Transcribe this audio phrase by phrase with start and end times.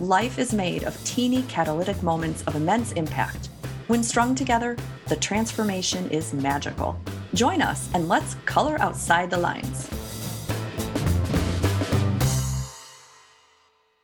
[0.00, 3.48] Life is made of teeny catalytic moments of immense impact.
[3.86, 4.76] When strung together,
[5.06, 6.98] the transformation is magical.
[7.32, 9.88] Join us and let's color outside the lines.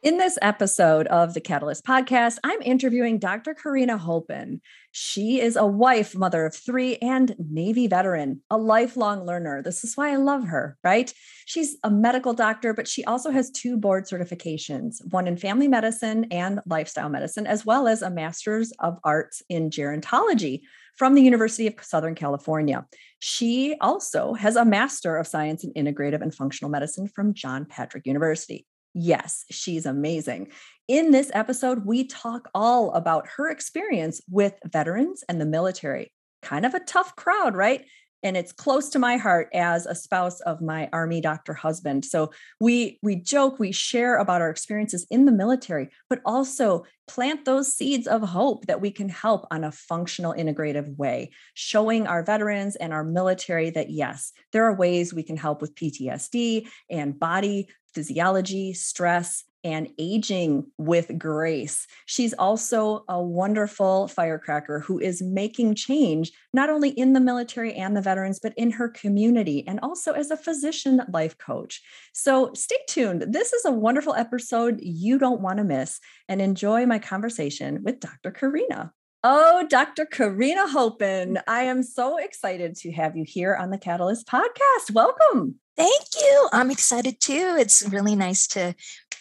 [0.03, 3.53] In this episode of the Catalyst podcast, I'm interviewing Dr.
[3.53, 4.63] Carina Hopen.
[4.93, 9.63] She is a wife, mother of three, and Navy veteran, a lifelong learner.
[9.63, 11.13] This is why I love her, right?
[11.45, 16.29] She's a medical doctor, but she also has two board certifications one in family medicine
[16.31, 20.63] and lifestyle medicine, as well as a master's of arts in gerontology
[20.97, 22.87] from the University of Southern California.
[23.19, 28.07] She also has a master of science in integrative and functional medicine from John Patrick
[28.07, 28.67] University.
[28.95, 30.49] Yes, she's amazing.
[30.89, 36.13] In this episode, we talk all about her experience with veterans and the military.
[36.43, 37.85] Kind of a tough crowd, right?
[38.23, 42.05] And it's close to my heart as a spouse of my army doctor husband.
[42.05, 47.45] So we we joke we share about our experiences in the military but also plant
[47.45, 52.23] those seeds of hope that we can help on a functional integrative way showing our
[52.23, 57.19] veterans and our military that yes there are ways we can help with PTSD and
[57.19, 61.87] body physiology, stress, and aging with grace.
[62.07, 67.97] She's also a wonderful firecracker who is making change, not only in the military and
[67.97, 71.83] the veterans, but in her community and also as a physician life coach.
[72.13, 73.27] So stay tuned.
[73.33, 78.01] This is a wonderful episode you don't want to miss and enjoy my conversation with
[78.01, 78.31] Dr.
[78.31, 78.93] Carina.
[79.23, 80.07] Oh, Dr.
[80.07, 81.43] Carina Hopen, mm.
[81.47, 84.93] I am so excited to have you here on the Catalyst podcast.
[84.95, 85.57] Welcome.
[85.77, 86.49] Thank you.
[86.55, 87.57] I'm excited too.
[87.59, 88.75] It's really nice to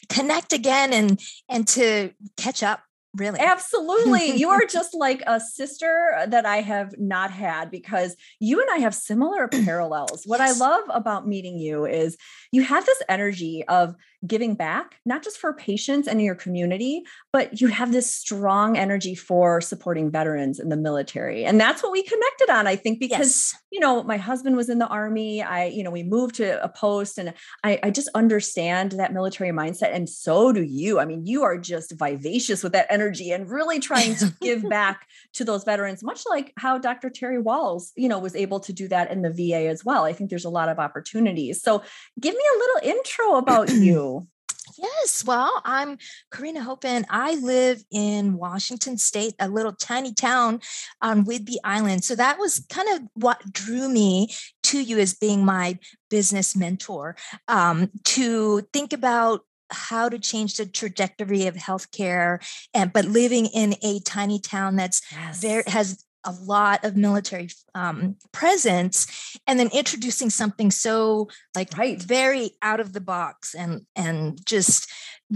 [0.08, 2.82] connect again and and to catch up
[3.16, 8.16] really absolutely you are just like a sister uh, that i have not had because
[8.40, 10.62] you and i have similar parallels what yes.
[10.62, 12.18] i love about meeting you is
[12.52, 13.96] you have this energy of
[14.28, 19.16] giving back, not just for patients and your community, but you have this strong energy
[19.16, 21.46] for supporting veterans in the military.
[21.46, 23.56] And that's what we connected on, I think, because, yes.
[23.72, 25.42] you know, my husband was in the army.
[25.42, 27.34] I, you know, we moved to a post and
[27.64, 29.94] I, I just understand that military mindset.
[29.94, 31.00] And so do you.
[31.00, 35.08] I mean, you are just vivacious with that energy and really trying to give back
[35.34, 37.10] to those veterans, much like how Dr.
[37.10, 40.04] Terry Wahls, you know, was able to do that in the VA as well.
[40.04, 41.62] I think there's a lot of opportunities.
[41.62, 41.82] So
[42.20, 44.28] give me a little intro about you.
[44.78, 45.98] Yes, well, I'm
[46.32, 47.06] Carina Hopen.
[47.10, 50.62] I live in Washington State, a little tiny town
[51.02, 52.04] on Whidbey Island.
[52.04, 54.30] So that was kind of what drew me
[54.64, 57.18] to you as being my business mentor
[57.48, 62.40] um, to think about how to change the trajectory of healthcare
[62.74, 65.42] and but living in a tiny town that's yes.
[65.42, 72.02] very has a lot of military um, presence and then introducing something so like right.
[72.02, 74.92] very out of the box and and just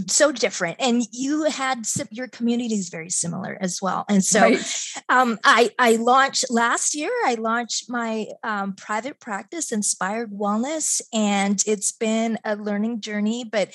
[0.08, 4.94] so different and you had your community is very similar as well and so right.
[5.10, 11.64] um, I, I launched last year i launched my um, private practice inspired wellness and
[11.68, 13.72] it's been a learning journey but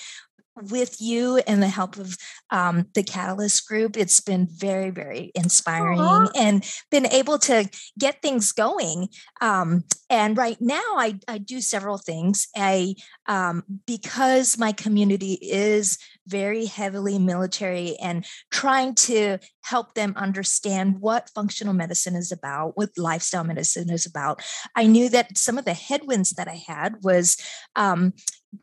[0.62, 2.16] with you and the help of
[2.50, 6.30] um, the Catalyst Group, it's been very, very inspiring Aww.
[6.36, 9.08] and been able to get things going.
[9.40, 12.48] Um, and right now, I, I do several things.
[12.56, 12.94] I
[13.26, 21.30] um, because my community is very heavily military and trying to help them understand what
[21.34, 24.42] functional medicine is about, what lifestyle medicine is about.
[24.76, 27.36] I knew that some of the headwinds that I had was
[27.76, 28.12] um,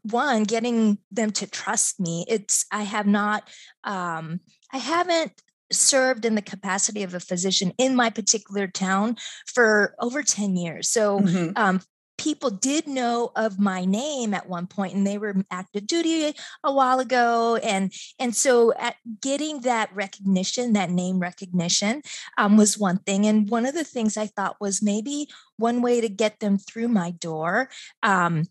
[0.03, 2.25] one getting them to trust me.
[2.28, 3.47] It's I have not
[3.84, 4.40] um,
[4.72, 5.34] I haven't
[5.72, 9.17] served in the capacity of a physician in my particular town
[9.47, 10.90] for over 10 years.
[10.90, 11.52] So mm-hmm.
[11.55, 11.82] um,
[12.17, 16.34] people did know of my name at one point and they were active duty
[16.64, 22.02] a while ago and and so at getting that recognition that name recognition
[22.37, 25.28] um, was one thing and one of the things i thought was maybe
[25.58, 27.70] one way to get them through my door
[28.02, 28.43] um,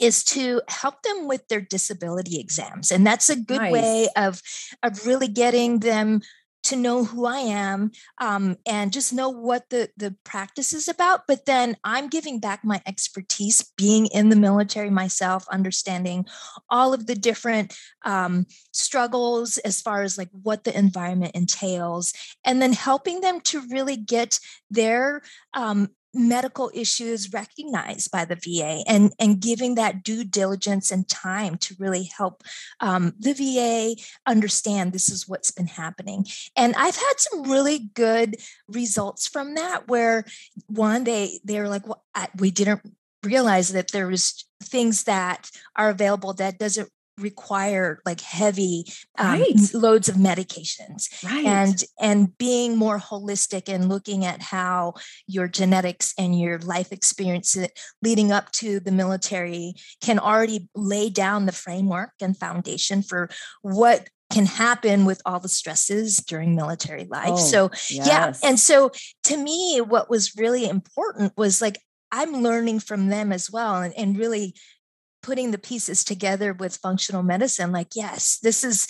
[0.00, 3.72] is to help them with their disability exams and that's a good nice.
[3.72, 4.42] way of
[4.82, 6.20] of really getting them
[6.62, 11.22] to know who I am um, and just know what the, the practice is about.
[11.26, 16.26] But then I'm giving back my expertise being in the military myself, understanding
[16.68, 22.12] all of the different um, struggles as far as like what the environment entails,
[22.44, 24.38] and then helping them to really get
[24.70, 25.22] their
[25.54, 31.56] um, medical issues recognized by the VA and, and giving that due diligence and time
[31.56, 32.42] to really help
[32.80, 36.26] um, the VA understand this is what's been happening.
[36.56, 38.36] And I've had some really good
[38.68, 40.24] results from that where
[40.66, 42.82] one, they they're like, well, I, we didn't
[43.22, 46.90] realize that there was things that are available that doesn't
[47.22, 48.84] require like heavy
[49.18, 49.74] um, right.
[49.74, 51.44] loads of medications right.
[51.44, 54.94] and and being more holistic and looking at how
[55.26, 57.56] your genetics and your life experience
[58.02, 63.28] leading up to the military can already lay down the framework and foundation for
[63.62, 67.30] what can happen with all the stresses during military life.
[67.30, 68.06] Oh, so, yes.
[68.06, 68.32] yeah.
[68.44, 68.92] And so,
[69.24, 71.78] to me, what was really important was like,
[72.12, 74.54] I'm learning from them as well and, and really
[75.22, 78.86] putting the pieces together with functional medicine like yes this is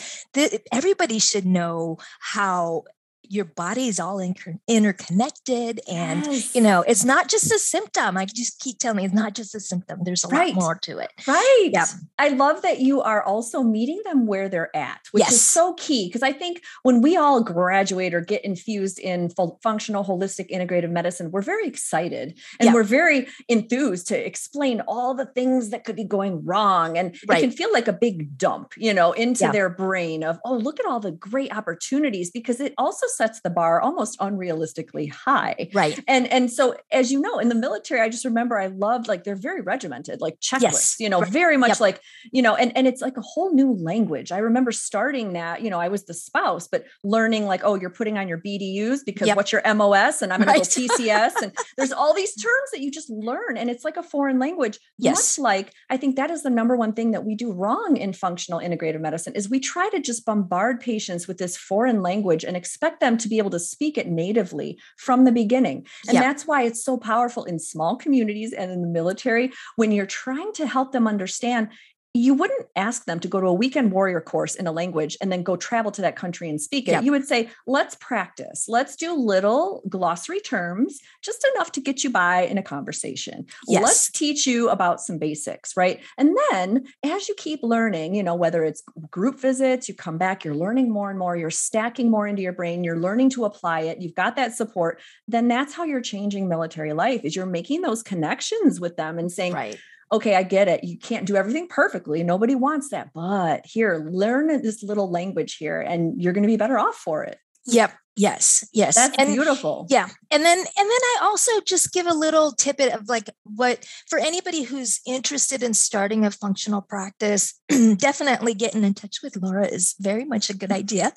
[0.72, 2.84] everybody should know how
[3.30, 6.52] your body is all inter- interconnected and yes.
[6.52, 9.54] you know it's not just a symptom i just keep telling me it's not just
[9.54, 10.52] a symptom there's a right.
[10.54, 11.86] lot more to it right yeah
[12.18, 15.32] i love that you are also meeting them where they're at which yes.
[15.32, 19.30] is so key because i think when we all graduate or get infused in
[19.62, 22.74] functional holistic integrative medicine we're very excited and yeah.
[22.74, 27.38] we're very enthused to explain all the things that could be going wrong and right.
[27.38, 29.52] it can feel like a big dump you know into yeah.
[29.52, 33.50] their brain of oh look at all the great opportunities because it also sets the
[33.50, 35.68] bar almost unrealistically high.
[35.74, 36.02] Right.
[36.08, 39.24] And and so as you know, in the military, I just remember I loved like
[39.24, 40.96] they're very regimented, like checklists, yes.
[40.98, 41.80] you know, very much yep.
[41.80, 42.00] like,
[42.32, 44.32] you know, and, and it's like a whole new language.
[44.32, 47.90] I remember starting that, you know, I was the spouse, but learning like, oh, you're
[47.90, 49.36] putting on your BDUs because yep.
[49.36, 50.62] what's your MOS and I'm gonna right.
[50.76, 51.32] go PCS.
[51.42, 53.58] and there's all these terms that you just learn.
[53.58, 54.78] And it's like a foreign language.
[54.96, 55.36] Yes.
[55.38, 58.14] Much like I think that is the number one thing that we do wrong in
[58.14, 62.56] functional integrative medicine is we try to just bombard patients with this foreign language and
[62.56, 65.86] expect them them to be able to speak it natively from the beginning.
[66.08, 70.06] And that's why it's so powerful in small communities and in the military when you're
[70.06, 71.68] trying to help them understand
[72.12, 75.30] you wouldn't ask them to go to a weekend warrior course in a language and
[75.30, 76.92] then go travel to that country and speak it.
[76.92, 77.04] Yep.
[77.04, 78.66] You would say, let's practice.
[78.68, 83.46] Let's do little glossary terms, just enough to get you by in a conversation.
[83.68, 83.82] Yes.
[83.84, 86.00] Let's teach you about some basics, right?
[86.18, 90.44] And then as you keep learning, you know, whether it's group visits, you come back,
[90.44, 93.82] you're learning more and more, you're stacking more into your brain, you're learning to apply
[93.82, 97.82] it, you've got that support, then that's how you're changing military life is you're making
[97.82, 99.78] those connections with them and saying, right
[100.12, 100.84] okay, I get it.
[100.84, 102.22] You can't do everything perfectly.
[102.22, 103.10] Nobody wants that.
[103.14, 107.24] But here, learn this little language here and you're going to be better off for
[107.24, 107.38] it.
[107.66, 107.92] Yep.
[108.16, 108.68] Yes.
[108.72, 108.96] Yes.
[108.96, 109.86] That's and, beautiful.
[109.88, 110.08] Yeah.
[110.30, 114.18] And then and then I also just give a little tidbit of like what for
[114.18, 117.58] anybody who's interested in starting a functional practice,
[117.96, 121.12] definitely getting in touch with Laura is very much a good idea.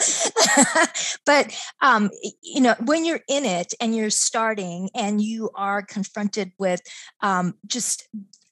[1.26, 2.10] but um,
[2.42, 6.80] you know, when you're in it and you're starting and you are confronted with
[7.22, 8.08] um, just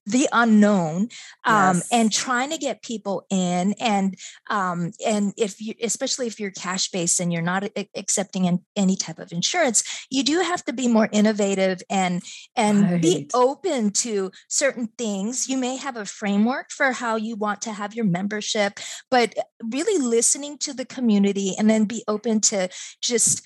[0.06, 1.10] the unknown
[1.46, 1.88] um, yes.
[1.92, 4.18] and trying to get people in and
[4.50, 7.64] um, and if you especially if you're cash based and you're not
[7.96, 12.24] accepting an, any type of insurance you do have to be more innovative and
[12.56, 13.02] and right.
[13.02, 17.72] be open to certain things you may have a framework for how you want to
[17.72, 22.68] have your membership but really listening to the community and then be open to
[23.02, 23.46] just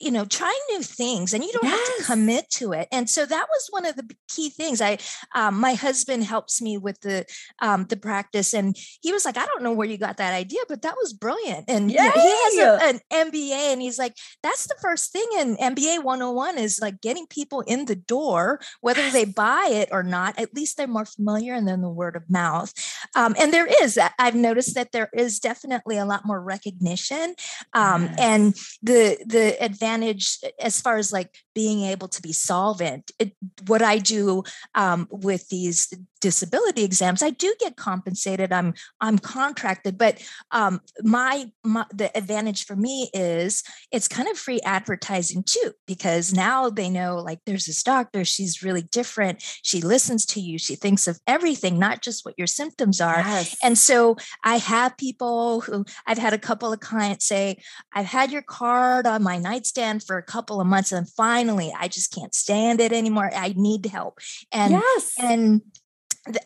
[0.00, 1.88] you know trying new things and you don't yes.
[1.88, 2.88] have to commit to it.
[2.90, 4.80] And so that was one of the key things.
[4.80, 4.98] I
[5.34, 7.26] um, my husband helps me with the
[7.60, 10.60] um, the practice and he was like i don't know where you got that idea
[10.68, 11.66] but that was brilliant.
[11.68, 15.56] And yeah, he has a, an mba and he's like that's the first thing in
[15.56, 20.38] mba 101 is like getting people in the door whether they buy it or not
[20.38, 22.72] at least they're more familiar and then the word of mouth.
[23.14, 27.34] Um, and there is i've noticed that there is definitely a lot more recognition
[27.74, 28.16] um, yes.
[28.18, 33.10] and the the advantage advantage as far as like being able to be solvent.
[33.18, 33.32] It,
[33.66, 34.44] what I do
[34.74, 38.52] um, with these disability exams, I do get compensated.
[38.52, 44.38] I'm I'm contracted, but um, my, my the advantage for me is it's kind of
[44.38, 48.24] free advertising too, because now they know like there's this doctor.
[48.24, 49.42] She's really different.
[49.62, 50.58] She listens to you.
[50.58, 53.18] She thinks of everything, not just what your symptoms are.
[53.18, 53.56] Yes.
[53.62, 57.56] And so I have people who I've had a couple of clients say,
[57.92, 61.88] "I've had your card on my nightstand for a couple of months, and finally." i
[61.88, 64.18] just can't stand it anymore i need help
[64.52, 65.14] and yes.
[65.18, 65.62] and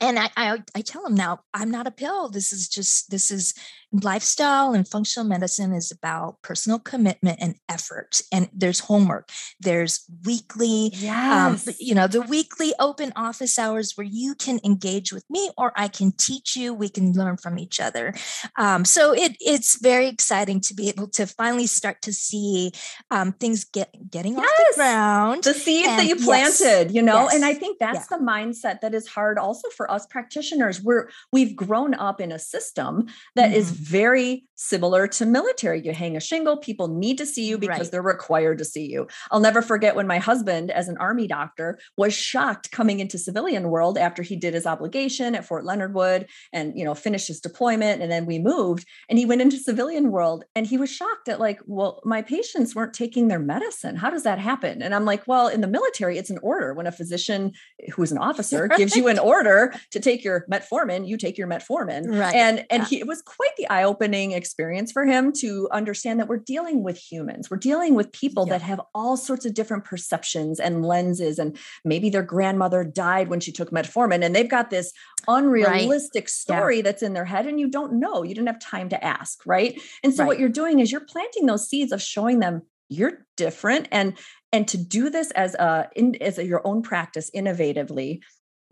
[0.00, 3.30] and I, I, I tell them now i'm not a pill this is just this
[3.30, 3.54] is
[4.02, 9.28] lifestyle and functional medicine is about personal commitment and effort and there's homework
[9.60, 11.66] there's weekly yes.
[11.68, 15.72] um, you know the weekly open office hours where you can engage with me or
[15.76, 18.12] i can teach you we can learn from each other
[18.58, 22.72] um, so it it's very exciting to be able to finally start to see
[23.10, 24.44] um, things get getting yes.
[24.44, 26.92] off the ground the seeds and, that you planted yes.
[26.92, 30.82] you know and i think that's the mindset that is hard also for us practitioners
[30.82, 33.58] we're we've grown up in a system that mm-hmm.
[33.58, 35.80] is very similar to military.
[35.84, 37.90] You hang a shingle, people need to see you because right.
[37.90, 39.08] they're required to see you.
[39.30, 43.70] I'll never forget when my husband, as an army doctor, was shocked coming into civilian
[43.70, 47.40] world after he did his obligation at Fort Leonard Wood and you know finished his
[47.40, 51.28] deployment and then we moved and he went into civilian world and he was shocked
[51.28, 53.96] at like, well, my patients weren't taking their medicine.
[53.96, 54.82] How does that happen?
[54.82, 56.74] And I'm like, well, in the military, it's an order.
[56.74, 57.52] When a physician
[57.92, 58.78] who is an officer right.
[58.78, 59.53] gives you an order
[59.90, 62.02] to take your metformin, you take your metformin.
[62.18, 62.34] Right.
[62.34, 62.88] And and yeah.
[62.88, 66.98] he it was quite the eye-opening experience for him to understand that we're dealing with
[66.98, 67.50] humans.
[67.50, 68.54] We're dealing with people yeah.
[68.54, 71.38] that have all sorts of different perceptions and lenses.
[71.38, 74.92] And maybe their grandmother died when she took metformin, and they've got this
[75.28, 76.30] unrealistic right.
[76.30, 76.82] story yeah.
[76.82, 78.22] that's in their head, and you don't know.
[78.22, 79.80] You didn't have time to ask, right?
[80.02, 80.28] And so right.
[80.28, 84.14] what you're doing is you're planting those seeds of showing them you're different and
[84.52, 88.20] and to do this as a in, as a, your own practice innovatively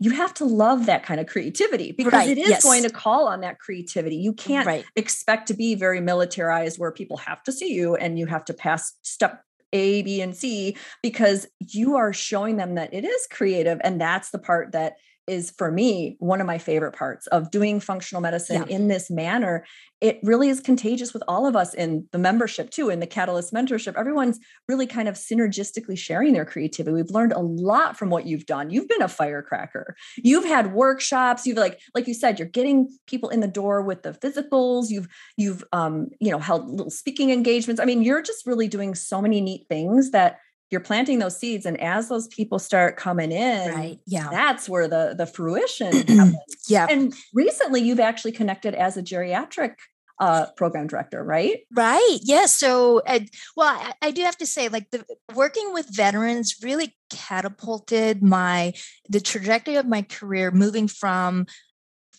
[0.03, 2.29] you have to love that kind of creativity because right.
[2.29, 2.63] it is yes.
[2.63, 4.17] going to call on that creativity.
[4.17, 4.83] You can't right.
[4.97, 8.53] expect to be very militarized where people have to see you and you have to
[8.53, 13.79] pass step A, B, and C because you are showing them that it is creative.
[13.81, 14.95] And that's the part that
[15.27, 18.75] is for me one of my favorite parts of doing functional medicine yeah.
[18.75, 19.65] in this manner.
[20.01, 23.53] It really is contagious with all of us in the membership too in the catalyst
[23.53, 23.97] mentorship.
[23.97, 26.93] Everyone's really kind of synergistically sharing their creativity.
[26.93, 28.69] We've learned a lot from what you've done.
[28.69, 29.95] You've been a firecracker.
[30.17, 31.45] You've had workshops.
[31.45, 34.89] You've like like you said you're getting people in the door with the physicals.
[34.89, 37.79] You've you've um you know held little speaking engagements.
[37.79, 40.39] I mean you're just really doing so many neat things that
[40.73, 44.87] you're planting those seeds and as those people start coming in right yeah that's where
[44.87, 46.37] the the fruition happens
[46.67, 49.75] yeah and recently you've actually connected as a geriatric
[50.19, 51.61] uh, program director, right?
[51.73, 52.19] Right.
[52.21, 52.27] Yes.
[52.27, 52.45] Yeah.
[52.45, 53.19] So, uh,
[53.57, 55.03] well, I, I, do have to say, like, the
[55.33, 58.73] working with veterans really catapulted my
[59.09, 61.47] the trajectory of my career, moving from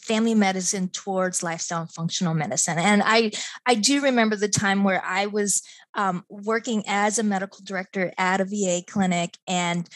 [0.05, 2.79] family medicine towards lifestyle and functional medicine.
[2.79, 3.33] And I
[3.67, 5.63] I do remember the time where I was
[5.95, 9.89] um, working as a medical director at a VA clinic and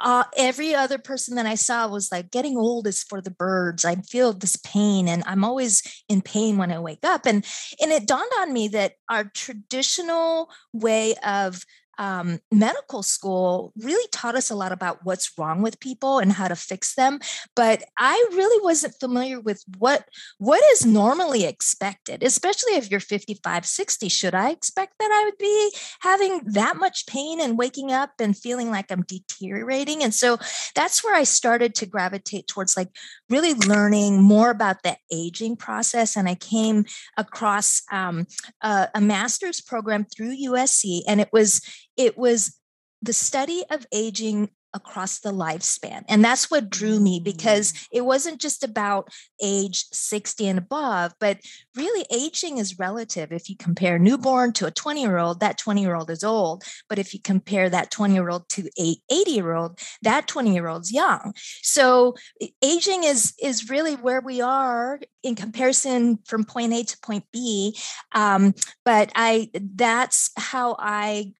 [0.00, 3.84] uh, every other person that I saw was like, getting old is for the birds.
[3.84, 7.26] I feel this pain, and I'm always in pain when I wake up.
[7.26, 7.46] And
[7.80, 11.64] and it dawned on me that our traditional way of
[11.98, 16.48] um, medical school really taught us a lot about what's wrong with people and how
[16.48, 17.18] to fix them
[17.54, 20.08] but i really wasn't familiar with what
[20.38, 25.38] what is normally expected especially if you're 55 60 should i expect that i would
[25.38, 30.02] be having that much pain and waking up and feeling like i'm deteriorating?
[30.02, 30.38] And so
[30.74, 32.88] that's where i started to gravitate towards like
[33.30, 36.84] really learning more about the aging process and i came
[37.16, 38.26] across um,
[38.62, 41.60] a, a master's program through usc and it was
[41.96, 42.58] it was
[43.02, 46.04] the study of aging across the lifespan.
[46.08, 47.86] And that's what drew me because mm.
[47.92, 49.08] it wasn't just about
[49.40, 51.38] age 60 and above, but
[51.76, 53.32] really aging is relative.
[53.32, 56.64] If you compare newborn to a 20 year old, that 20 year old is old.
[56.88, 60.52] But if you compare that 20 year old to a 80 year old, that 20
[60.52, 61.32] year old's young.
[61.62, 62.16] So
[62.62, 67.76] aging is, is really where we are in comparison from point A to point B.
[68.12, 68.54] Um,
[68.84, 71.32] but I, that's how I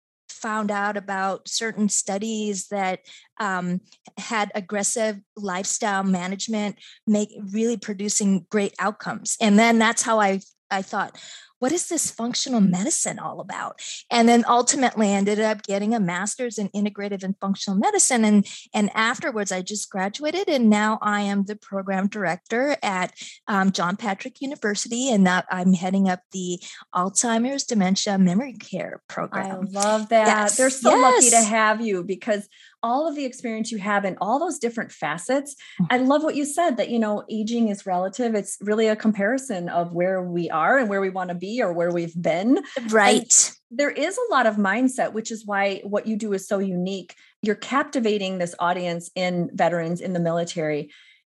[0.44, 3.00] found out about certain studies that
[3.40, 3.80] um,
[4.18, 9.38] had aggressive lifestyle management make really producing great outcomes.
[9.40, 11.16] And then that's how i i thought
[11.58, 13.80] what is this functional medicine all about?
[14.11, 18.25] And then ultimately ended up getting a master's in integrative and functional medicine.
[18.25, 23.14] And, and afterwards, I just graduated, and now I am the program director at
[23.49, 26.61] um, John Patrick University, and now I'm heading up the
[26.94, 29.68] Alzheimer's dementia memory care program.
[29.68, 30.26] I love that.
[30.26, 30.56] Yes.
[30.56, 31.14] They're so yes.
[31.14, 32.49] lucky to have you because
[32.84, 35.56] all of the experience you have in all those different facets.
[35.80, 35.86] Mm.
[35.90, 38.34] I love what you said that, you know, aging is relative.
[38.34, 41.72] It's really a comparison of where we are and where we want to be or
[41.72, 42.62] where we've been.
[42.90, 43.20] Right.
[43.22, 46.58] And there is a lot of mindset, which is why what you do is so
[46.58, 47.14] unique.
[47.40, 50.90] You're captivating this audience in veterans in the military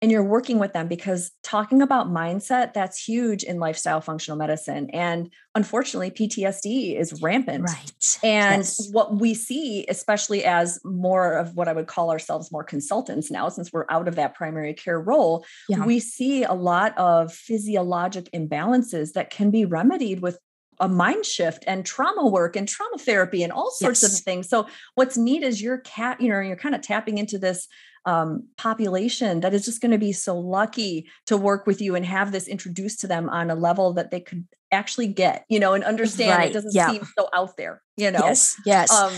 [0.05, 4.87] and you're working with them because talking about mindset that's huge in lifestyle functional medicine
[4.91, 8.87] and unfortunately PTSD is rampant right and yes.
[8.91, 13.49] what we see especially as more of what I would call ourselves more consultants now
[13.49, 15.83] since we're out of that primary care role yeah.
[15.83, 20.37] we see a lot of physiologic imbalances that can be remedied with
[20.79, 24.19] a mind shift and trauma work and trauma therapy and all sorts yes.
[24.19, 24.49] of things.
[24.49, 27.69] So what's neat is you're cat, you know, you're kind of tapping into this
[28.05, 32.05] um, population that is just going to be so lucky to work with you and
[32.05, 35.73] have this introduced to them on a level that they could actually get, you know,
[35.73, 36.49] and understand right.
[36.49, 36.91] it doesn't yeah.
[36.91, 38.19] seem so out there, you know?
[38.23, 38.59] Yes.
[38.65, 38.91] Yes.
[38.91, 39.13] Um,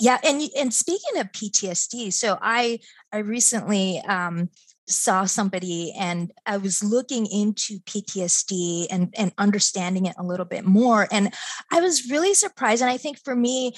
[0.00, 0.18] yeah.
[0.24, 2.80] And, and speaking of PTSD, so I,
[3.12, 4.48] I recently, um,
[4.88, 10.64] saw somebody and I was looking into PTSD and, and understanding it a little bit
[10.64, 11.06] more.
[11.10, 11.32] And
[11.70, 12.82] I was really surprised.
[12.82, 13.74] And I think for me,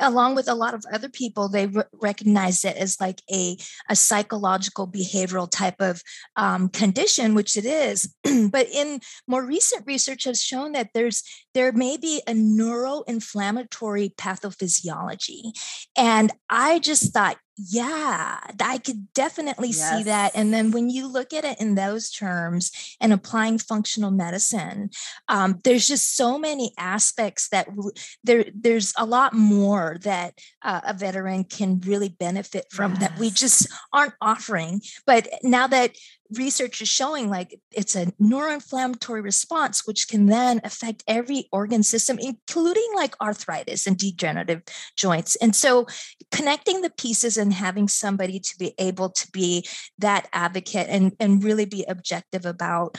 [0.00, 3.56] along with a lot of other people, they re- recognize it as like a,
[3.88, 6.02] a psychological behavioral type of
[6.36, 8.12] um, condition, which it is.
[8.50, 11.22] but in more recent research has shown that there's
[11.54, 15.52] there may be a neuroinflammatory pathophysiology.
[15.96, 19.90] And I just thought, yeah, I could definitely yes.
[19.90, 20.32] see that.
[20.34, 24.90] And then when you look at it in those terms and applying functional medicine,
[25.28, 27.90] um, there's just so many aspects that w-
[28.22, 33.00] there there's a lot more that uh, a veteran can really benefit from yes.
[33.00, 34.80] that we just aren't offering.
[35.04, 35.96] But now that
[36.32, 42.18] research is showing like it's a neuroinflammatory response which can then affect every organ system
[42.20, 44.62] including like arthritis and degenerative
[44.96, 45.36] joints.
[45.36, 45.86] And so
[46.30, 49.66] connecting the pieces and having somebody to be able to be
[49.98, 52.98] that advocate and, and really be objective about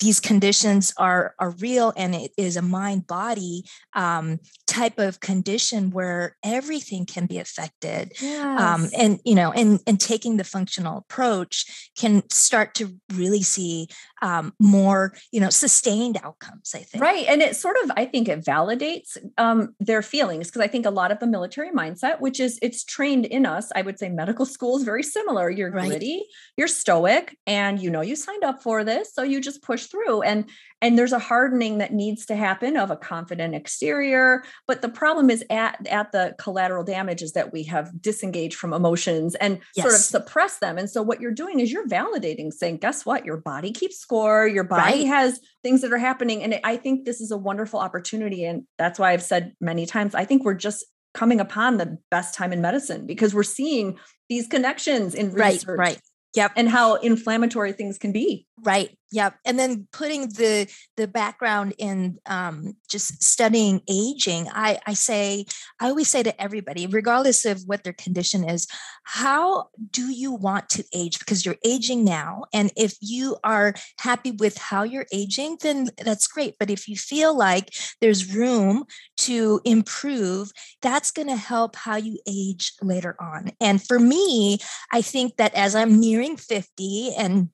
[0.00, 3.64] these conditions are are real and it is a mind body
[3.94, 8.60] um, type of condition where everything can be affected um, yes.
[8.60, 13.88] um, and you know and and taking the functional approach can start to really see
[14.22, 18.28] um, more you know sustained outcomes i think right and it sort of i think
[18.28, 22.38] it validates um, their feelings because i think a lot of the military mindset which
[22.38, 25.88] is it's trained in us i would say medical school is very similar you're right.
[25.88, 26.24] gritty
[26.56, 30.22] you're stoic and you know you signed up for this so you just push through
[30.22, 30.48] and
[30.80, 35.30] and there's a hardening that needs to happen of a confident exterior but the problem
[35.30, 39.84] is at at the collateral damage is that we have disengaged from emotions and yes.
[39.84, 43.24] sort of suppress them and so what you're doing is you're validating saying guess what
[43.24, 45.06] your body keeps score your body right.
[45.06, 48.98] has things that are happening and i think this is a wonderful opportunity and that's
[48.98, 52.60] why i've said many times i think we're just coming upon the best time in
[52.60, 56.00] medicine because we're seeing these connections in research right, right.
[56.34, 56.52] Yep.
[56.56, 58.46] And how inflammatory things can be.
[58.64, 58.96] Right.
[59.10, 59.36] Yep.
[59.46, 65.46] And then putting the the background in um, just studying aging, I, I say,
[65.80, 68.66] I always say to everybody, regardless of what their condition is,
[69.04, 71.18] how do you want to age?
[71.20, 72.44] Because you're aging now.
[72.52, 76.56] And if you are happy with how you're aging, then that's great.
[76.58, 78.84] But if you feel like there's room
[79.18, 80.50] to improve,
[80.82, 83.52] that's going to help how you age later on.
[83.60, 84.58] And for me,
[84.92, 87.48] I think that as I'm nearing 50 and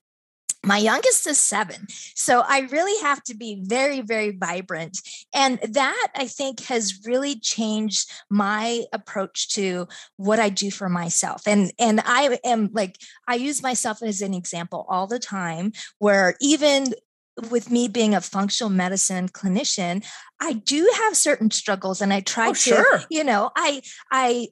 [0.64, 1.87] my youngest is seven.
[2.14, 4.98] So I really have to be very, very vibrant.
[5.35, 11.42] And that I think has really changed my approach to what I do for myself.
[11.46, 12.96] And, and I am like,
[13.29, 16.87] I use myself as an example all the time where even
[17.50, 20.04] with me being a functional medicine clinician,
[20.40, 23.02] I do have certain struggles and I try oh, to, sure.
[23.10, 24.48] you know, I I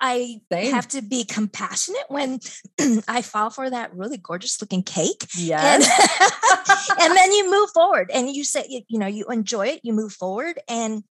[0.00, 0.72] I Same.
[0.72, 2.40] have to be compassionate when
[3.08, 5.26] I fall for that really gorgeous looking cake.
[5.36, 5.88] Yes.
[5.88, 9.92] And, and then you move forward and you say, you know, you enjoy it, you
[9.92, 11.04] move forward and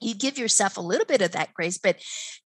[0.00, 1.96] you give yourself a little bit of that grace, but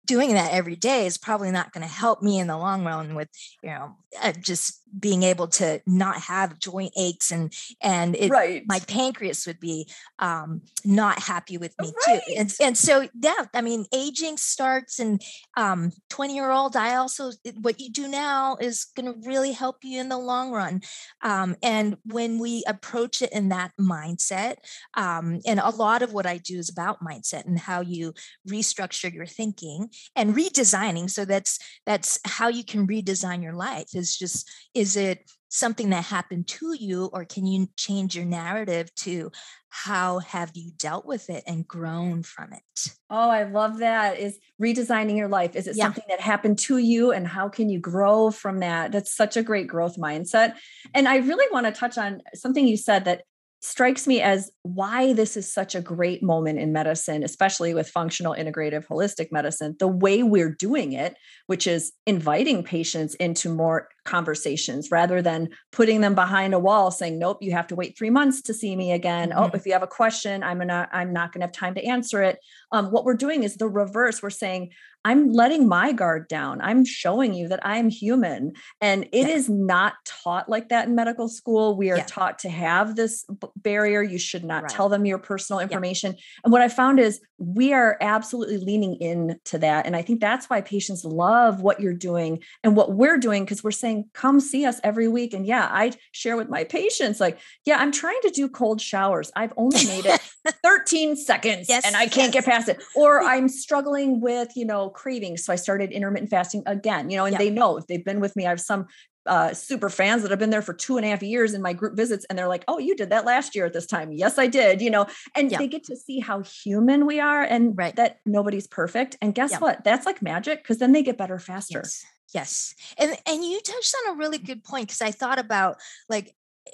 [0.04, 3.14] doing that every day is probably not going to help me in the long run
[3.14, 3.28] with
[3.62, 8.62] you know uh, just being able to not have joint aches and and it, right.
[8.66, 12.22] my pancreas would be um, not happy with me right.
[12.26, 15.22] too and, and so yeah i mean aging starts and
[15.57, 19.78] um, 20 year old i also what you do now is going to really help
[19.83, 20.81] you in the long run
[21.22, 24.57] um, and when we approach it in that mindset
[24.94, 28.12] um, and a lot of what i do is about mindset and how you
[28.48, 34.16] restructure your thinking and redesigning so that's that's how you can redesign your life is
[34.16, 34.50] just
[34.83, 39.31] is it something that happened to you or can you change your narrative to
[39.68, 42.92] how have you dealt with it and grown from it?
[43.09, 45.55] Oh i love that is redesigning your life.
[45.55, 45.85] Is it yeah.
[45.85, 48.90] something that happened to you and how can you grow from that?
[48.90, 50.57] That's such a great growth mindset.
[50.95, 53.23] And i really want to touch on something you said that
[53.61, 58.35] strikes me as why this is such a great moment in medicine, especially with functional,
[58.35, 61.14] integrative, holistic medicine, the way we're doing it,
[61.47, 67.18] which is inviting patients into more conversations rather than putting them behind a wall saying
[67.18, 69.50] nope you have to wait three months to see me again oh, mm-hmm.
[69.52, 72.22] oh if you have a question i'm gonna i'm not gonna have time to answer
[72.22, 72.38] it
[72.72, 74.70] um, what we're doing is the reverse we're saying
[75.04, 76.60] I'm letting my guard down.
[76.60, 78.52] I'm showing you that I'm human.
[78.80, 79.34] And it yeah.
[79.34, 81.76] is not taught like that in medical school.
[81.76, 82.04] We are yeah.
[82.06, 84.02] taught to have this barrier.
[84.02, 84.70] You should not right.
[84.70, 86.12] tell them your personal information.
[86.12, 86.20] Yeah.
[86.44, 89.86] And what I found is we are absolutely leaning into that.
[89.86, 93.64] And I think that's why patients love what you're doing and what we're doing because
[93.64, 95.35] we're saying, come see us every week.
[95.35, 99.31] And yeah, I share with my patients, like, yeah, I'm trying to do cold showers.
[99.37, 100.20] I've only made it
[100.62, 102.44] 13 seconds yes, and I can't yes.
[102.44, 102.83] get past it.
[102.94, 105.44] Or I'm struggling with, you know, cravings.
[105.44, 108.35] So I started intermittent fasting again, you know, and they know if they've been with
[108.37, 108.87] me, I have some
[109.26, 111.72] uh, super fans that have been there for two and a half years in my
[111.72, 114.37] group visits and they're like oh you did that last year at this time yes
[114.37, 117.94] i did you know and they get to see how human we are and right.
[117.96, 121.83] that nobody's perfect and guess what that's like magic because then they get better faster
[121.85, 122.05] yes.
[122.33, 124.47] Yes and and you touched on a really mm-hmm.
[124.47, 125.77] good point because i thought about
[126.09, 126.35] like
[126.66, 126.71] eh,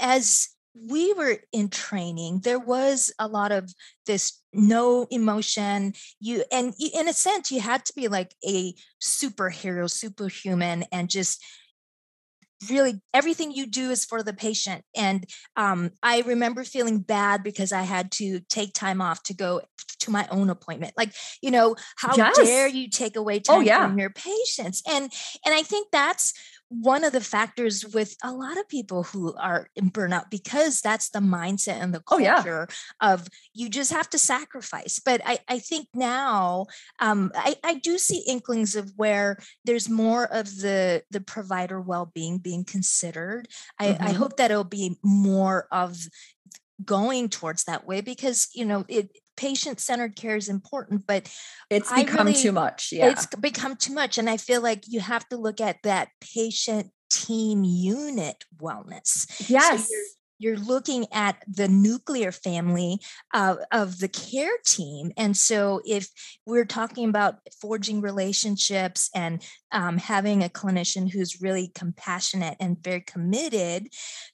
[0.00, 3.72] as we were in training there was a lot of
[4.06, 9.90] this no emotion you and in a sense you had to be like a superhero
[9.90, 11.44] superhuman and just
[12.70, 17.72] really everything you do is for the patient and um, i remember feeling bad because
[17.72, 19.60] i had to take time off to go
[19.98, 22.36] to my own appointment like you know how yes.
[22.36, 23.86] dare you take away oh, time oh, yeah.
[23.86, 25.12] from your patients and
[25.44, 26.34] and i think that's
[26.80, 31.10] one of the factors with a lot of people who are in burnout because that's
[31.10, 33.12] the mindset and the culture oh, yeah.
[33.12, 34.98] of you just have to sacrifice.
[34.98, 36.66] But I, I think now
[36.98, 42.38] um, I, I do see inklings of where there's more of the the provider well-being
[42.38, 43.48] being considered.
[43.78, 44.04] I, mm-hmm.
[44.04, 45.96] I hope that it'll be more of
[46.84, 51.30] going towards that way because you know it patient centered care is important, but
[51.70, 52.90] it's become really, too much.
[52.92, 53.10] Yeah.
[53.10, 54.18] It's become too much.
[54.18, 59.48] And I feel like you have to look at that patient team unit wellness.
[59.48, 59.88] Yes.
[59.88, 59.94] So
[60.42, 62.98] you're looking at the nuclear family
[63.32, 65.12] uh, of the care team.
[65.16, 66.08] And so, if
[66.44, 69.40] we're talking about forging relationships and
[69.70, 73.86] um, having a clinician who's really compassionate and very committed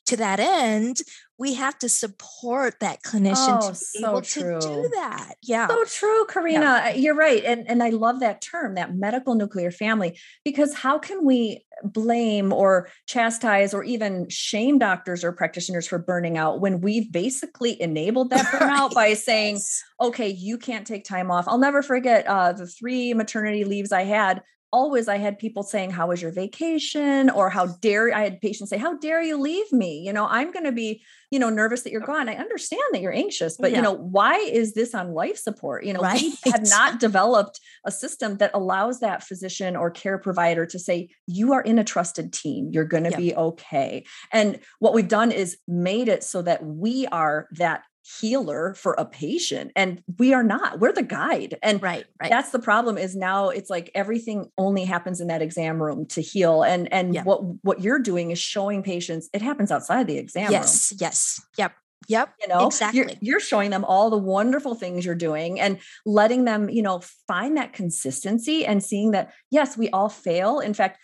[0.07, 1.03] to that end,
[1.39, 4.61] we have to support that clinician oh, to be so able true.
[4.61, 5.35] to do that.
[5.41, 5.69] Yeah.
[5.69, 6.61] So true, Carina.
[6.61, 6.95] Yeah.
[6.95, 7.45] You're right.
[7.45, 12.53] And, and I love that term, that medical nuclear family, because how can we blame
[12.53, 18.31] or chastise or even shame doctors or practitioners for burning out when we've basically enabled
[18.31, 18.95] that burnout right.
[18.95, 19.61] by saying,
[20.01, 21.47] okay, you can't take time off.
[21.47, 25.91] I'll never forget uh, the three maternity leaves I had always I had people saying,
[25.91, 27.31] How was your vacation?
[27.31, 30.01] Or how dare I had patients say, How dare you leave me?
[30.01, 32.29] You know, I'm going to be, you know, nervous that you're gone.
[32.29, 33.79] I understand that you're anxious, but yeah.
[33.79, 35.85] you know, why is this on life support?
[35.85, 36.21] You know, right.
[36.21, 41.09] we have not developed a system that allows that physician or care provider to say,
[41.27, 42.71] You are in a trusted team.
[42.73, 43.19] You're going to yep.
[43.19, 44.05] be okay.
[44.33, 47.83] And what we've done is made it so that we are that
[48.21, 52.51] healer for a patient and we are not we're the guide and right, right that's
[52.51, 56.63] the problem is now it's like everything only happens in that exam room to heal
[56.63, 57.23] and and yeah.
[57.23, 60.99] what what you're doing is showing patients it happens outside the exam yes room.
[61.03, 61.73] yes yep
[62.07, 62.35] Yep.
[62.41, 63.01] You know, exactly.
[63.01, 67.03] You're, you're, showing them all the wonderful things you're doing and letting them, you know,
[67.27, 70.61] find that consistency and seeing that, yes, we all fail.
[70.61, 70.99] In fact,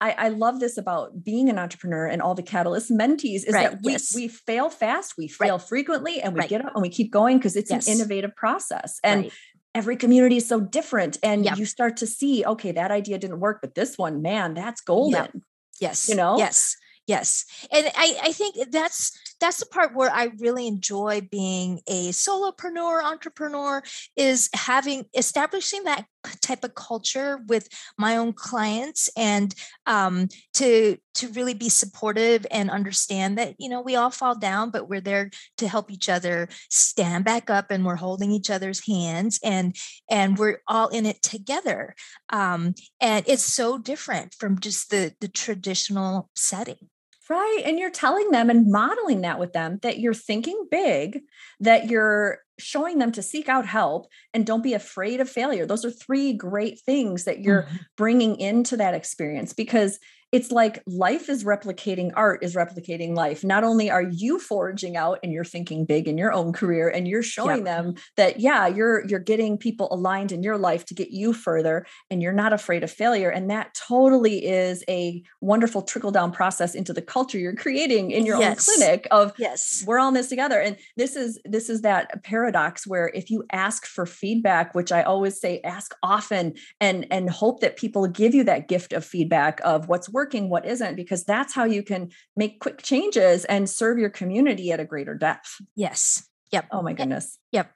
[0.00, 3.70] I, I, love this about being an entrepreneur and all the catalyst mentees is right.
[3.70, 4.14] that we, yes.
[4.14, 5.68] we fail fast, we fail right.
[5.68, 6.48] frequently, and we right.
[6.48, 7.86] get up and we keep going because it's yes.
[7.86, 9.00] an innovative process.
[9.02, 9.30] And
[9.74, 11.18] every community is so different.
[11.22, 11.58] And yep.
[11.58, 15.12] you start to see, okay, that idea didn't work, but this one, man, that's golden.
[15.12, 15.36] Yep.
[15.80, 16.08] Yes.
[16.08, 16.38] You know?
[16.38, 16.76] Yes.
[17.06, 17.44] Yes.
[17.72, 23.02] And I, I think that's that's the part where I really enjoy being a solopreneur,
[23.02, 23.82] entrepreneur,
[24.16, 26.06] is having establishing that
[26.40, 29.54] type of culture with my own clients and
[29.86, 34.70] um, to to really be supportive and understand that you know we all fall down
[34.70, 38.86] but we're there to help each other stand back up and we're holding each other's
[38.86, 39.74] hands and
[40.10, 41.94] and we're all in it together.
[42.30, 46.88] Um, and it's so different from just the the traditional setting
[47.30, 47.62] Right.
[47.64, 51.20] And you're telling them and modeling that with them that you're thinking big,
[51.60, 55.66] that you're showing them to seek out help and don't be afraid of failure.
[55.66, 57.76] Those are three great things that you're mm-hmm.
[57.96, 59.98] bringing into that experience because
[60.32, 63.44] it's like life is replicating art is replicating life.
[63.44, 67.08] Not only are you foraging out and you're thinking big in your own career and
[67.08, 71.10] you're showing them that yeah you're you're getting people aligned in your life to get
[71.10, 73.30] you further and you're not afraid of failure.
[73.30, 78.26] And that totally is a wonderful trickle down process into the culture you're creating in
[78.26, 78.68] your yes.
[78.68, 79.82] own clinic of yes.
[79.86, 80.60] We're all in this together.
[80.60, 85.02] And this is this is that paradox where if you ask for feedback which i
[85.02, 89.60] always say ask often and and hope that people give you that gift of feedback
[89.64, 93.98] of what's working, what isn't, because that's how you can make quick changes and serve
[93.98, 95.60] your community at a greater depth.
[95.76, 96.26] Yes.
[96.50, 96.66] Yep.
[96.72, 97.38] Oh my goodness.
[97.52, 97.70] Yep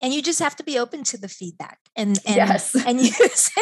[0.00, 3.10] and you just have to be open to the feedback and, and yes and you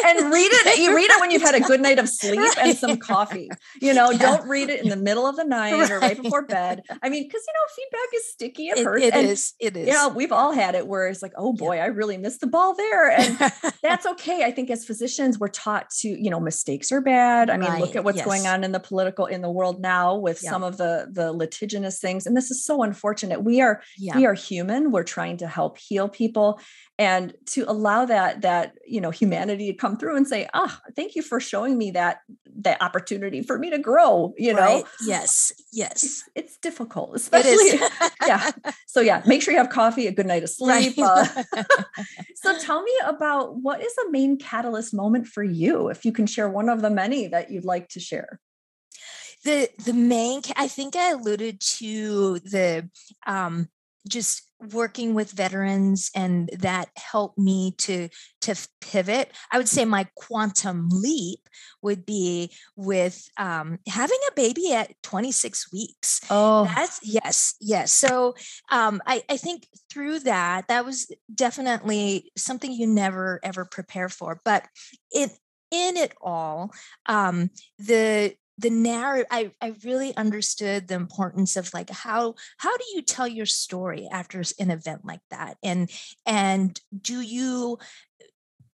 [0.05, 2.57] and read it you read it when you've had a good night of sleep right.
[2.59, 3.49] and some coffee
[3.81, 4.17] you know yeah.
[4.17, 5.91] don't read it in the middle of the night right.
[5.91, 9.03] or right before bed i mean because you know feedback is sticky at it, hurts
[9.03, 11.75] it and, is it is yeah we've all had it where it's like oh boy
[11.75, 11.83] yeah.
[11.83, 13.37] i really missed the ball there and
[13.81, 17.57] that's okay i think as physicians we're taught to you know mistakes are bad i
[17.57, 17.81] mean right.
[17.81, 18.25] look at what's yes.
[18.25, 20.51] going on in the political in the world now with yeah.
[20.51, 23.81] some of the the litigious things and this is so unfortunate we are
[24.15, 26.26] we are human we're trying to help heal people
[26.99, 30.91] and to allow that that you know humanity to come through and say ah oh,
[30.95, 32.19] thank you for showing me that
[32.59, 34.59] that opportunity for me to grow you know?
[34.59, 34.83] Right.
[35.05, 35.51] yes.
[35.71, 36.03] Yes.
[36.03, 37.79] It's, it's difficult especially
[38.27, 38.51] yeah.
[38.87, 41.29] So yeah make sure you have coffee a good night of sleep right.
[41.55, 41.63] uh,
[42.35, 46.25] so tell me about what is a main catalyst moment for you if you can
[46.25, 48.39] share one of the many that you'd like to share?
[49.43, 52.89] The the main i think i alluded to the
[53.25, 53.69] um
[54.07, 58.09] just working with veterans and that helped me to
[58.41, 59.31] to pivot.
[59.51, 61.39] I would say my quantum leap
[61.81, 66.21] would be with um, having a baby at 26 weeks.
[66.29, 66.65] Oh.
[66.65, 67.91] That's yes yes.
[67.91, 68.35] So
[68.71, 74.39] um, I, I think through that that was definitely something you never ever prepare for.
[74.43, 74.65] But
[75.11, 75.31] it
[75.71, 76.71] in it all
[77.07, 82.83] um, the the narrative I, I really understood the importance of like how how do
[82.95, 85.57] you tell your story after an event like that?
[85.63, 85.89] And
[86.25, 87.77] and do you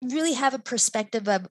[0.02, 1.48] really have a perspective of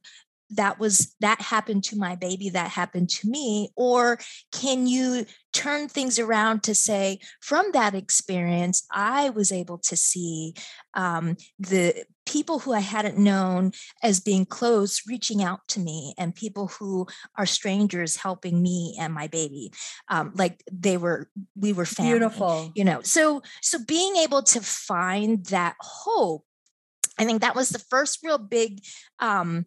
[0.51, 4.19] that was that happened to my baby that happened to me or
[4.53, 10.55] can you turn things around to say from that experience i was able to see
[10.95, 16.35] um, the people who i hadn't known as being close reaching out to me and
[16.35, 17.07] people who
[17.37, 19.73] are strangers helping me and my baby
[20.09, 22.73] um, like they were we were family beautiful.
[22.75, 23.01] you know?
[23.03, 26.45] So so being able to find that hope
[27.19, 28.81] I think that was the first real big
[29.21, 29.65] um,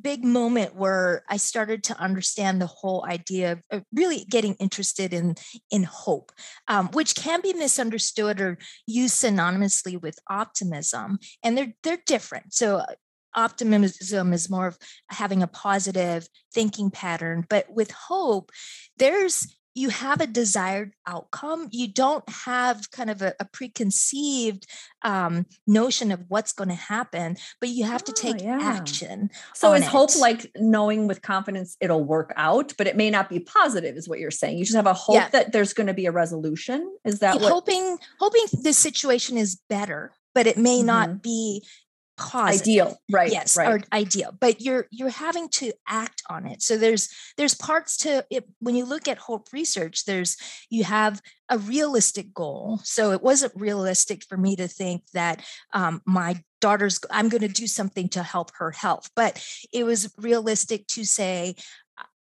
[0.00, 5.34] big moment where I started to understand the whole idea of really getting interested in
[5.70, 6.32] in hope,
[6.68, 12.54] um, which can be misunderstood or used synonymously with optimism, and they're they're different.
[12.54, 12.86] So uh,
[13.34, 14.78] optimism is more of
[15.10, 18.52] having a positive thinking pattern but with hope
[18.96, 21.68] there's you have a desired outcome.
[21.72, 24.66] You don't have kind of a, a preconceived
[25.02, 28.58] um, notion of what's going to happen, but you have oh, to take yeah.
[28.60, 29.30] action.
[29.54, 29.88] So is it.
[29.88, 34.08] hope like knowing with confidence it'll work out, but it may not be positive, is
[34.08, 34.58] what you're saying.
[34.58, 35.28] You just have a hope yeah.
[35.30, 36.96] that there's going to be a resolution.
[37.04, 37.52] Is that what?
[37.52, 40.86] hoping hoping this situation is better, but it may mm-hmm.
[40.86, 41.64] not be
[42.16, 42.62] positive.
[42.62, 43.68] ideal right yes right.
[43.68, 48.24] or ideal but you're you're having to act on it so there's there's parts to
[48.30, 50.36] it when you look at hope research there's
[50.70, 56.00] you have a realistic goal so it wasn't realistic for me to think that um,
[56.06, 60.86] my daughter's i'm going to do something to help her health but it was realistic
[60.86, 61.54] to say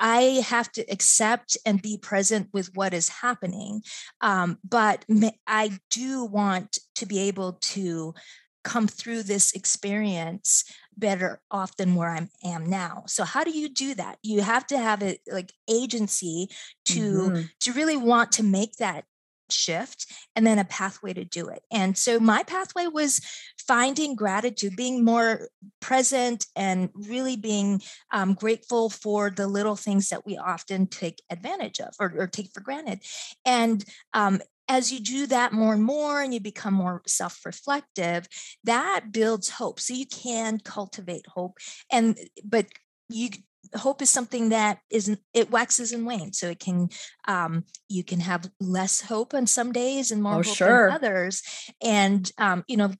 [0.04, 3.84] I have to accept and be present with what is happening.
[4.20, 5.06] Um, but
[5.46, 8.16] I do want to be able to
[8.64, 10.64] come through this experience
[10.98, 13.04] better off than where I am now.
[13.08, 14.18] So how do you do that?
[14.24, 16.50] You have to have it like agency
[16.86, 17.42] to mm-hmm.
[17.62, 19.06] to really want to make that
[19.52, 21.62] shift and then a pathway to do it.
[21.72, 23.22] And so my pathway was
[23.58, 30.26] finding gratitude, being more present and really being um, grateful for the little things that
[30.26, 33.04] we often take advantage of or, or take for granted.
[33.46, 38.26] And um, as you do that more and more and you become more self reflective,
[38.64, 39.82] that builds hope.
[39.82, 41.58] So you can cultivate hope.
[41.92, 42.68] And, but
[43.10, 43.30] you
[43.76, 46.90] hope is something that isn't it waxes and wanes so it can
[47.28, 50.90] um, you can have less hope on some days and more oh, hope sure.
[50.90, 51.42] on others
[51.82, 52.92] and um, you know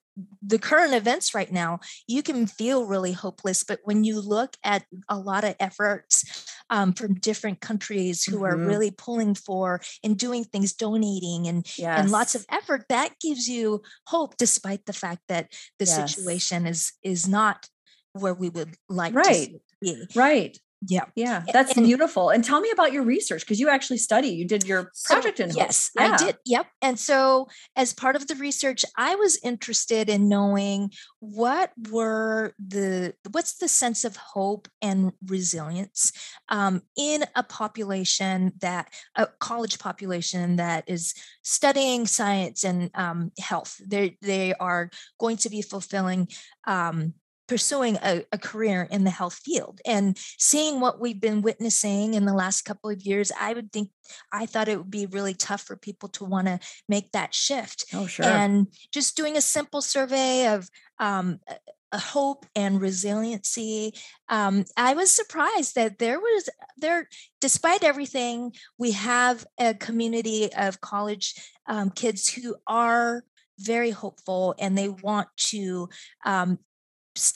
[0.42, 4.84] the current events right now you can feel really hopeless but when you look at
[5.10, 8.46] a lot of efforts um, from different countries who mm-hmm.
[8.46, 12.00] are really pulling for and doing things donating and yes.
[12.00, 16.16] and lots of effort that gives you hope despite the fact that the yes.
[16.16, 17.68] situation is is not
[18.14, 19.56] where we would like right.
[20.16, 20.58] Right.
[20.88, 21.06] Yeah.
[21.16, 21.44] Yeah.
[21.54, 22.32] That's and, beautiful.
[22.32, 25.44] And tell me about your research because you actually study, you did your project so,
[25.44, 26.14] in Yes, yeah.
[26.14, 26.38] I did.
[26.46, 26.68] Yep.
[26.82, 33.14] And so as part of the research, I was interested in knowing what were the
[33.30, 36.14] what's the sense of hope and resilience
[36.50, 41.14] um, in a population that a college population that is
[41.44, 43.80] studying science and um, health.
[43.86, 44.90] They they are
[45.20, 46.28] going to be fulfilling
[46.66, 47.14] um,
[47.52, 52.24] pursuing a, a, career in the health field and seeing what we've been witnessing in
[52.24, 53.90] the last couple of years i would think
[54.32, 57.84] i thought it would be really tough for people to want to make that shift
[57.94, 58.26] oh sure.
[58.26, 61.42] and just doing a simple survey of um,
[61.94, 63.94] hope and resiliency
[64.30, 67.10] um, i was surprised that there was there
[67.42, 71.34] despite everything we have a community of college
[71.68, 73.26] um, kids who are
[73.60, 75.90] very hopeful and they want to
[76.26, 76.58] um,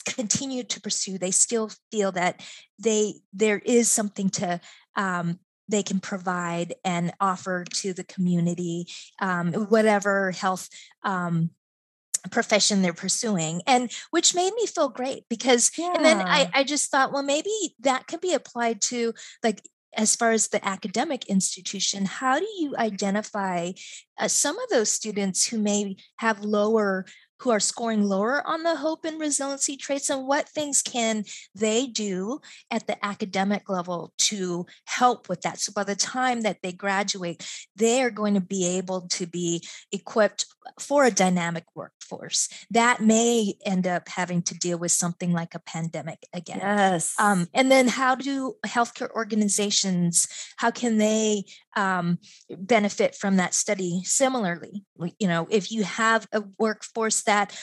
[0.04, 2.40] continue to pursue they still feel that
[2.78, 4.60] they there is something to
[4.96, 8.86] um, they can provide and offer to the community
[9.20, 10.68] um, whatever health
[11.02, 11.50] um,
[12.30, 15.92] profession they're pursuing and which made me feel great because yeah.
[15.94, 19.62] and then I, I just thought well maybe that could be applied to like
[19.96, 23.72] as far as the academic institution, how do you identify
[24.18, 27.06] uh, some of those students who may have lower
[27.40, 31.86] who are scoring lower on the hope and resiliency traits and what things can they
[31.86, 35.60] do at the academic level to help with that.
[35.60, 39.62] So by the time that they graduate they are going to be able to be
[39.92, 40.46] equipped
[40.80, 42.48] for a dynamic workforce.
[42.70, 46.58] That may end up having to deal with something like a pandemic again.
[46.60, 47.14] Yes.
[47.18, 51.44] um, and then how do healthcare organizations how can they
[51.76, 52.18] um,
[52.50, 54.02] benefit from that study?
[54.04, 54.84] Similarly
[55.18, 57.54] you know if you have a workforce that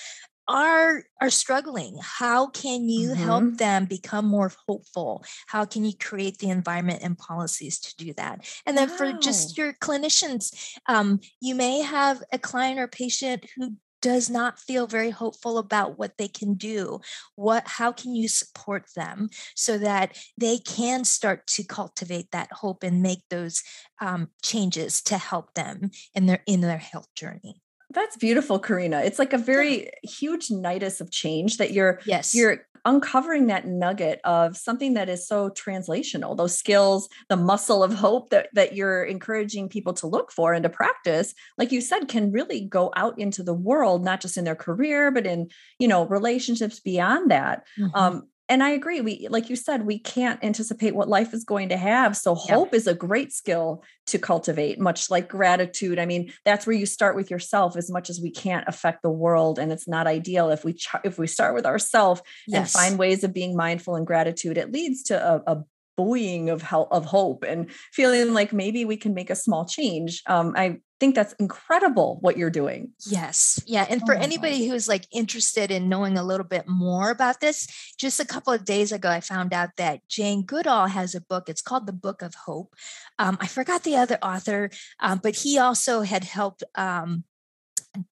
[0.48, 3.24] are are struggling how can you mm-hmm.
[3.24, 8.14] help them become more hopeful how can you create the environment and policies to do
[8.14, 8.96] that and then wow.
[8.96, 13.72] for just your clinicians um, you may have a client or patient who
[14.02, 17.00] does not feel very hopeful about what they can do
[17.36, 22.84] what how can you support them so that they can start to cultivate that hope
[22.84, 23.64] and make those
[24.02, 27.62] um, changes to help them in their in their health journey
[27.94, 29.02] that's beautiful Carina.
[29.02, 32.34] It's like a very huge nidus of change that you're yes.
[32.36, 37.94] you're uncovering that nugget of something that is so translational those skills the muscle of
[37.94, 42.10] hope that that you're encouraging people to look for and to practice like you said
[42.10, 45.48] can really go out into the world not just in their career but in
[45.80, 47.64] you know relationships beyond that.
[47.80, 47.96] Mm-hmm.
[47.96, 49.02] um and I agree.
[49.02, 52.16] We, like you said, we can't anticipate what life is going to have.
[52.16, 55.98] So hope is a great skill to cultivate, much like gratitude.
[55.98, 57.76] I mean, that's where you start with yourself.
[57.76, 60.96] As much as we can't affect the world, and it's not ideal if we ch-
[61.04, 62.76] if we start with ourselves yes.
[62.76, 65.64] and find ways of being mindful and gratitude, it leads to a, a
[65.96, 70.22] buoying of help of hope and feeling like maybe we can make a small change.
[70.28, 72.92] Um, I think that's incredible what you're doing.
[73.06, 73.62] Yes.
[73.68, 73.86] Yeah.
[73.90, 77.68] And for oh anybody who's like interested in knowing a little bit more about this,
[77.98, 81.50] just a couple of days ago, I found out that Jane Goodall has a book.
[81.50, 82.74] It's called The Book of Hope.
[83.20, 87.26] Um, I forgot the other author, um, but he also had helped um,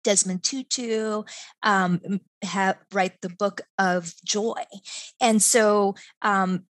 [0.03, 1.23] Desmond Tutu
[1.63, 2.01] um,
[2.43, 4.63] have write the book of joy,
[5.19, 6.65] and so um,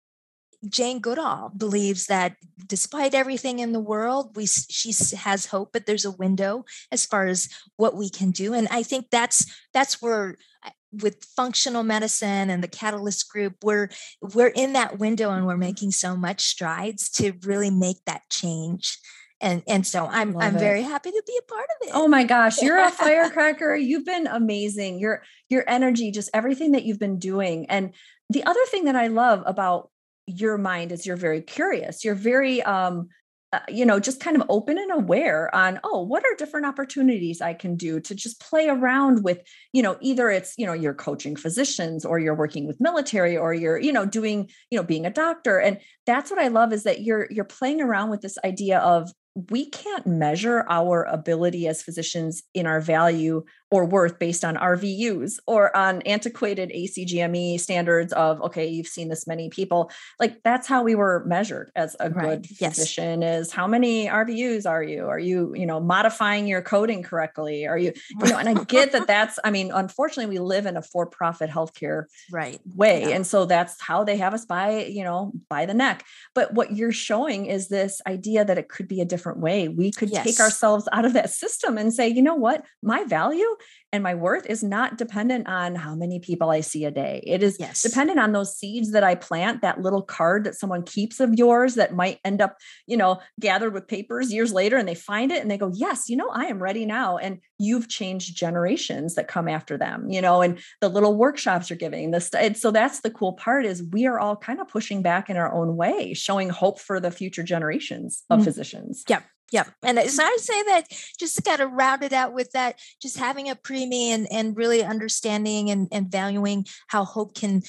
[0.69, 6.05] Jane Goodall believes that despite everything in the world, we she has hope, but there's
[6.05, 10.37] a window as far as what we can do, and I think that's that's where
[10.65, 13.89] uh, with functional medicine and the catalyst group we're
[14.35, 18.99] we're in that window and we're making so much strides to really make that change.
[19.41, 20.61] And and so i'm Love i'm it.
[20.61, 21.93] very happy to be a part of it.
[21.95, 23.75] Oh my gosh you're a firecracker.
[23.75, 24.99] You've been amazing.
[24.99, 27.65] Your your energy just everything that you've been doing.
[27.71, 27.95] And
[28.29, 29.91] the other thing that i love about
[30.31, 32.05] your mind is you're very curious.
[32.05, 33.09] You're very um
[33.53, 37.41] uh, you know just kind of open and aware on oh what are different opportunities
[37.41, 39.41] i can do to just play around with
[39.73, 43.53] you know either it's you know you're coaching physicians or you're working with military or
[43.53, 45.59] you're you know doing you know being a doctor.
[45.59, 49.11] And that's what i love is that you're you're playing around with this idea of
[49.51, 55.39] we can't measure our ability as physicians in our value or worth based on RVUs
[55.47, 59.91] or on antiquated ACGME standards of, okay, you've seen this many people.
[60.19, 62.43] Like that's how we were measured as a right.
[62.43, 65.07] good physician is how many RVUs are you?
[65.07, 67.67] Are you, you know, modifying your coding correctly?
[67.67, 70.77] Are you, you know, and I get that that's, I mean, unfortunately we live in
[70.77, 73.03] a for-profit healthcare right way.
[73.03, 73.09] Yeah.
[73.11, 76.05] And so that's how they have us by, you know, by the neck.
[76.35, 79.69] But what you're showing is this idea that it could be a different way.
[79.69, 80.25] We could yes.
[80.25, 83.47] take ourselves out of that system and say, you know what, my value
[83.93, 87.23] and my worth is not dependent on how many people I see a day.
[87.27, 87.83] It is yes.
[87.83, 91.75] dependent on those seeds that I plant, that little card that someone keeps of yours
[91.75, 95.43] that might end up, you know, gathered with papers years later and they find it
[95.43, 97.17] and they go, Yes, you know, I am ready now.
[97.17, 101.77] And you've changed generations that come after them, you know, and the little workshops you're
[101.77, 102.31] giving this.
[102.55, 105.53] So that's the cool part is we are all kind of pushing back in our
[105.53, 108.45] own way, showing hope for the future generations of mm-hmm.
[108.45, 109.05] physicians.
[109.09, 109.65] Yeah Yeah.
[109.83, 110.85] And so I say that
[111.19, 114.57] just to kind of round it out with that, just having a preemie and, and
[114.57, 117.63] really understanding and, and valuing how hope can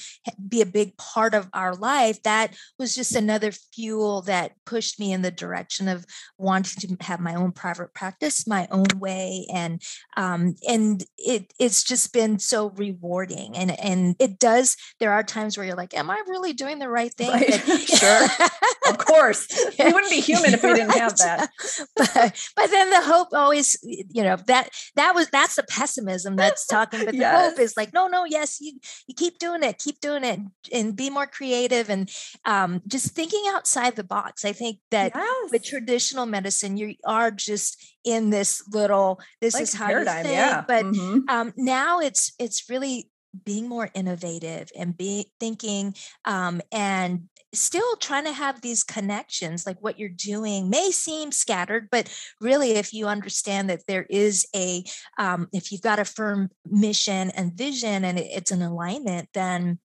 [0.48, 5.12] be a big part of our life, that was just another fuel that pushed me
[5.12, 6.06] in the direction of
[6.38, 9.46] wanting to have my own private practice, my own way.
[9.52, 9.82] And
[10.16, 13.56] um, and it it's just been so rewarding.
[13.56, 16.88] And and it does, there are times where you're like, Am I really doing the
[16.88, 17.30] right thing?
[17.30, 17.60] Right.
[17.80, 18.28] sure.
[18.88, 19.48] of course.
[19.78, 21.50] We wouldn't be human if we didn't have that.
[21.96, 26.66] but but then the hope always you know that that was that's the pessimism that's
[26.66, 27.50] talking but the yes.
[27.50, 28.72] hope is like no no yes you
[29.06, 30.40] you keep doing it keep doing it
[30.72, 32.10] and be more creative and
[32.44, 35.50] um, just thinking outside the box i think that yes.
[35.50, 40.22] with traditional medicine you are just in this little this like is how paradigm, you
[40.24, 40.64] think yeah.
[40.66, 41.20] but mm-hmm.
[41.28, 43.08] um, now it's it's really
[43.44, 49.76] being more innovative and be thinking um, and still trying to have these connections like
[49.82, 54.82] what you're doing may seem scattered but really if you understand that there is a
[55.18, 59.78] um, if you've got a firm mission and vision and it's an alignment then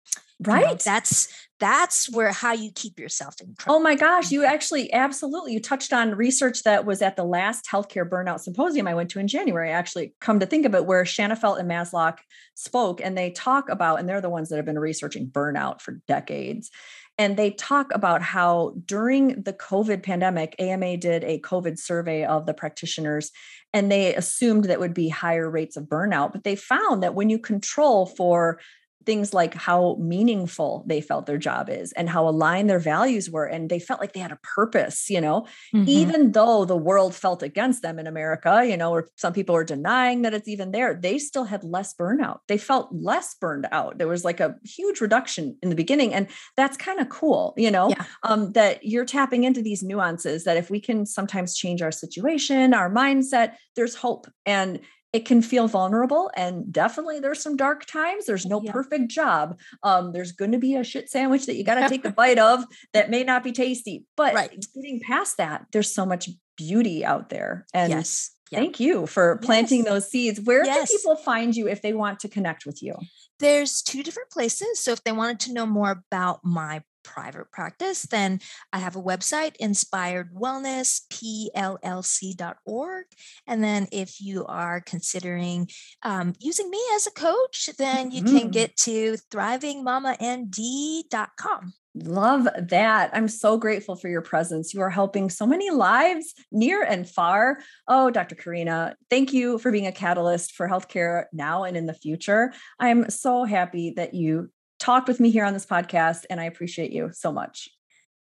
[0.46, 1.28] right you know, that's
[1.60, 3.78] that's where how you keep yourself in control.
[3.78, 7.68] oh my gosh you actually absolutely you touched on research that was at the last
[7.72, 11.04] healthcare burnout symposium i went to in january actually come to think of it where
[11.04, 12.20] shanafelt and Maslach
[12.54, 16.00] spoke and they talk about and they're the ones that have been researching burnout for
[16.08, 16.70] decades
[17.18, 22.46] and they talk about how during the COVID pandemic, AMA did a COVID survey of
[22.46, 23.32] the practitioners,
[23.74, 26.32] and they assumed that would be higher rates of burnout.
[26.32, 28.60] But they found that when you control for
[29.08, 33.46] things like how meaningful they felt their job is and how aligned their values were
[33.46, 35.48] and they felt like they had a purpose you know?
[35.74, 35.88] Mm-hmm.
[35.88, 39.64] even though the world felt against them in america you know or some people are
[39.64, 42.40] denying that it's even there they still had less burnout.
[42.48, 43.98] They felt less burned out.
[43.98, 47.72] There was like a huge reduction in the beginning and that's kind of cool you
[47.72, 47.90] know?
[47.90, 48.04] Yeah.
[48.24, 52.74] um, that you're tapping into these nuances that if we can sometimes change our situation
[52.74, 54.28] our mindset there's hope.
[54.46, 54.82] And
[55.14, 58.72] it can feel vulnerable and definitely there's some dark times there's no yeah.
[58.72, 62.06] perfect job um, there's going to be a shit sandwich that you got to take
[62.06, 64.66] a bite of that may not be tasty but right.
[64.76, 69.80] getting past that there's so much beauty out there and yes thank you for planting
[69.80, 69.88] yes.
[69.88, 70.90] those seeds where yes.
[70.90, 72.94] can people find you if they want to connect with you
[73.40, 78.04] there's two different places so if they wanted to know more about my private practice,
[78.04, 78.40] then
[78.74, 83.06] I have a website, Inspired Wellness, PLLC.org.
[83.48, 85.70] And then if you are considering
[86.04, 88.38] um, using me as a coach, then you mm-hmm.
[88.38, 91.74] can get to thrivingmamand.com.
[92.04, 93.10] Love that.
[93.14, 94.74] I'm so grateful for your presence.
[94.74, 97.60] You are helping so many lives near and far.
[97.88, 98.36] Oh, Dr.
[98.36, 102.54] Carina, thank you for being a catalyst for healthcare now and in the future.
[102.80, 106.92] I'm so happy that you talked with me here on this podcast, and I appreciate
[106.92, 107.70] you so much.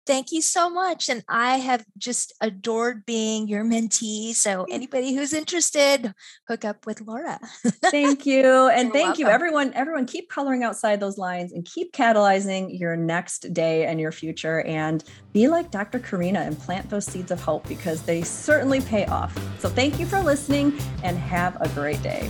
[0.07, 1.09] Thank you so much.
[1.09, 4.33] And I have just adored being your mentee.
[4.33, 6.13] So, anybody who's interested,
[6.47, 7.39] hook up with Laura.
[7.91, 8.67] thank you.
[8.69, 9.21] And You're thank welcome.
[9.21, 9.73] you, everyone.
[9.73, 14.61] Everyone, keep coloring outside those lines and keep catalyzing your next day and your future.
[14.61, 15.99] And be like Dr.
[15.99, 19.37] Carina and plant those seeds of hope because they certainly pay off.
[19.59, 22.27] So, thank you for listening and have a great day.